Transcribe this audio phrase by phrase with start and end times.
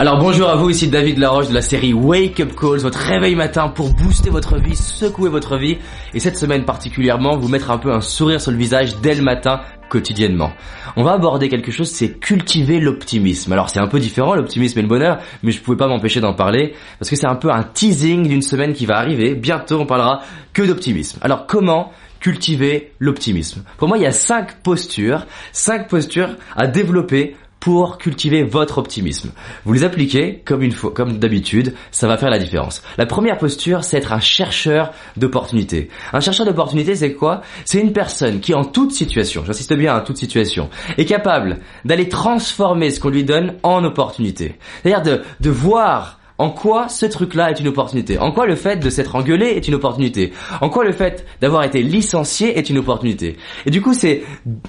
[0.00, 3.34] Alors bonjour à vous, ici David Laroche de la série Wake Up Calls, votre réveil
[3.34, 5.76] matin pour booster votre vie, secouer votre vie
[6.14, 9.22] et cette semaine particulièrement vous mettre un peu un sourire sur le visage dès le
[9.22, 10.52] matin quotidiennement.
[10.94, 13.52] On va aborder quelque chose, c'est cultiver l'optimisme.
[13.52, 16.32] Alors c'est un peu différent l'optimisme et le bonheur, mais je pouvais pas m'empêcher d'en
[16.32, 19.34] parler parce que c'est un peu un teasing d'une semaine qui va arriver.
[19.34, 20.20] Bientôt on parlera
[20.52, 21.18] que d'optimisme.
[21.22, 21.90] Alors comment
[22.20, 23.64] cultiver l'optimisme?
[23.78, 29.32] Pour moi il y a cinq postures, cinq postures à développer pour cultiver votre optimisme.
[29.64, 32.82] Vous les appliquez comme une fois, comme d'habitude, ça va faire la différence.
[32.96, 35.88] La première posture, c'est être un chercheur d'opportunités.
[36.12, 37.42] Un chercheur d'opportunités, c'est quoi?
[37.64, 42.08] C'est une personne qui, en toute situation, j'insiste bien, en toute situation, est capable d'aller
[42.08, 44.56] transformer ce qu'on lui donne en opportunité.
[44.82, 48.18] C'est-à-dire de, de voir en quoi ce truc-là est une opportunité?
[48.18, 50.32] En quoi le fait de s'être engueulé est une opportunité?
[50.60, 53.36] En quoi le fait d'avoir été licencié est une opportunité?
[53.66, 54.22] Et du coup, c'est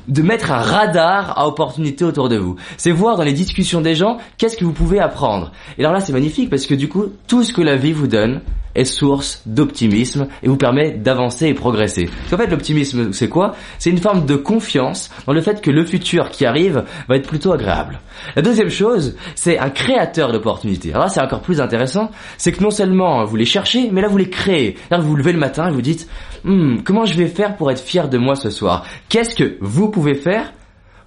[0.07, 2.55] de mettre un radar à opportunité autour de vous.
[2.77, 5.51] C'est voir dans les discussions des gens qu'est-ce que vous pouvez apprendre?
[5.77, 8.07] Et alors là, c'est magnifique parce que du coup, tout ce que la vie vous
[8.07, 8.41] donne,
[8.75, 12.05] est source d'optimisme et vous permet d'avancer et progresser.
[12.05, 13.55] Parce qu'en fait, l'optimisme, c'est quoi?
[13.77, 17.27] C'est une forme de confiance dans le fait que le futur qui arrive va être
[17.27, 17.99] plutôt agréable.
[18.35, 20.89] La deuxième chose, c'est un créateur d'opportunités.
[20.91, 24.07] Alors là, c'est encore plus intéressant, c'est que non seulement vous les cherchez, mais là,
[24.07, 24.77] vous les créez.
[24.91, 26.07] Là, vous vous levez le matin et vous dites,
[26.43, 28.85] hmm, comment je vais faire pour être fier de moi ce soir?
[29.09, 30.53] Qu'est-ce que vous pouvez faire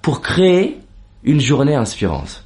[0.00, 0.78] pour créer
[1.24, 2.44] une journée inspirante?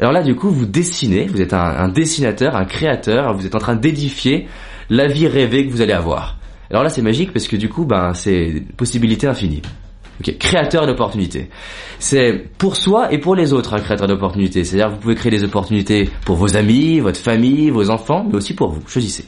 [0.00, 3.58] Alors là, du coup, vous dessinez, vous êtes un, dessinateur, un créateur, vous êtes en
[3.58, 4.46] train d'édifier
[4.90, 6.36] la vie rêvée que vous allez avoir.
[6.70, 9.62] Alors là, c'est magique parce que du coup, ben, c'est possibilité infinie.
[10.20, 11.48] Ok, créateur d'opportunités.
[12.00, 14.64] C'est pour soi et pour les autres un créateur d'opportunités.
[14.64, 18.54] C'est-à-dire vous pouvez créer des opportunités pour vos amis, votre famille, vos enfants, mais aussi
[18.54, 18.80] pour vous.
[18.88, 19.26] Choisissez.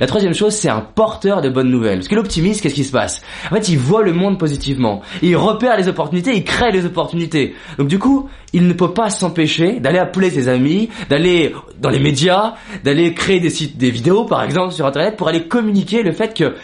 [0.00, 1.98] La troisième chose, c'est un porteur de bonnes nouvelles.
[1.98, 3.22] Parce que l'optimiste, qu'est-ce qui se passe?
[3.50, 5.02] En fait, il voit le monde positivement.
[5.22, 7.54] Il repère les opportunités, il crée les opportunités.
[7.78, 12.00] Donc du coup, il ne peut pas s'empêcher d'aller appeler ses amis, d'aller dans les
[12.00, 16.12] médias, d'aller créer des sites, des vidéos par exemple sur Internet pour aller communiquer le
[16.12, 16.54] fait que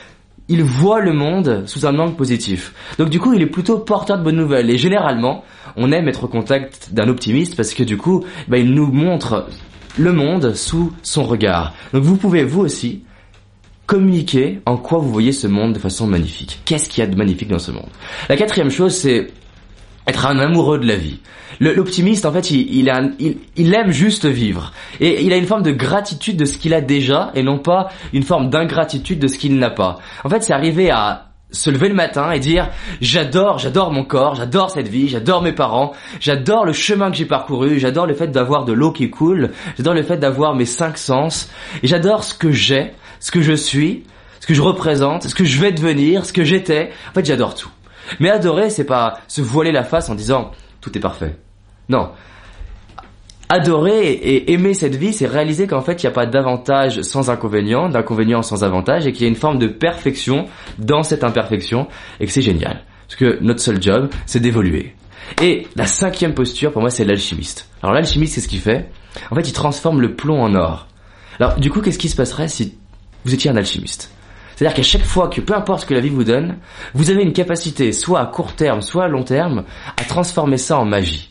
[0.50, 2.74] il voit le monde sous un angle positif.
[2.98, 4.68] Donc du coup, il est plutôt porteur de bonnes nouvelles.
[4.68, 5.44] Et généralement,
[5.76, 9.46] on aime être au contact d'un optimiste parce que du coup, bah, il nous montre
[9.96, 11.72] le monde sous son regard.
[11.92, 13.04] Donc vous pouvez vous aussi
[13.86, 16.60] communiquer en quoi vous voyez ce monde de façon magnifique.
[16.64, 17.88] Qu'est-ce qu'il y a de magnifique dans ce monde?
[18.28, 19.28] La quatrième chose, c'est
[20.06, 21.20] être un amoureux de la vie.
[21.60, 24.72] L'optimiste, en fait, il, aime juste vivre.
[24.98, 27.90] Et il a une forme de gratitude de ce qu'il a déjà et non pas
[28.14, 29.98] une forme d'ingratitude de ce qu'il n'a pas.
[30.24, 34.36] En fait, c'est arriver à se lever le matin et dire j'adore, j'adore mon corps,
[34.36, 38.28] j'adore cette vie, j'adore mes parents, j'adore le chemin que j'ai parcouru, j'adore le fait
[38.28, 41.50] d'avoir de l'eau qui coule, j'adore le fait d'avoir mes cinq sens,
[41.82, 44.04] et j'adore ce que j'ai, ce que je suis,
[44.38, 46.90] ce que je représente, ce que je vais devenir, ce que j'étais.
[47.10, 47.70] En fait, j'adore tout.
[48.18, 50.50] Mais adorer, c'est pas se voiler la face en disant
[50.80, 51.36] tout est parfait.
[51.88, 52.10] Non.
[53.48, 57.30] Adorer et aimer cette vie, c'est réaliser qu'en fait, il n'y a pas d'avantage sans
[57.30, 60.46] inconvénient, d'inconvénient sans avantage, et qu'il y a une forme de perfection
[60.78, 61.88] dans cette imperfection,
[62.20, 62.84] et que c'est génial.
[63.08, 64.94] Parce que notre seul job, c'est d'évoluer.
[65.42, 67.68] Et la cinquième posture, pour moi, c'est l'alchimiste.
[67.82, 68.88] Alors l'alchimiste, c'est ce qu'il fait.
[69.32, 70.86] En fait, il transforme le plomb en or.
[71.40, 72.78] Alors, du coup, qu'est-ce qui se passerait si
[73.24, 74.12] vous étiez un alchimiste?
[74.60, 76.58] C'est-à-dire qu'à chaque fois que peu importe ce que la vie vous donne,
[76.92, 79.64] vous avez une capacité, soit à court terme, soit à long terme,
[79.96, 81.30] à transformer ça en magie.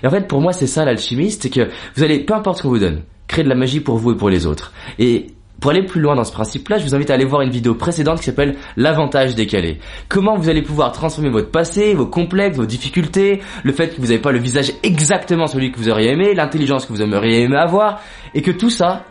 [0.00, 2.62] Et en fait, pour moi, c'est ça l'alchimiste, c'est que vous allez, peu importe ce
[2.62, 4.72] qu'on vous donne, créer de la magie pour vous et pour les autres.
[5.00, 5.26] Et
[5.60, 7.74] pour aller plus loin dans ce principe-là, je vous invite à aller voir une vidéo
[7.74, 9.80] précédente qui s'appelle l'avantage décalé.
[10.08, 14.06] Comment vous allez pouvoir transformer votre passé, vos complexes, vos difficultés, le fait que vous
[14.06, 17.56] n'avez pas le visage exactement celui que vous auriez aimé, l'intelligence que vous aimeriez aimer
[17.56, 18.00] avoir,
[18.34, 19.04] et que tout ça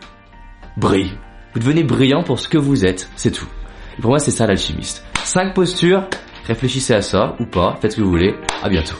[0.78, 1.12] brille.
[1.52, 3.46] Vous devenez brillant pour ce que vous êtes, c'est tout
[4.00, 5.04] pour moi, c'est ça l'alchimiste.
[5.24, 6.04] Cinq postures,
[6.46, 8.34] réfléchissez à ça ou pas, faites ce que vous voulez.
[8.62, 8.96] À bientôt.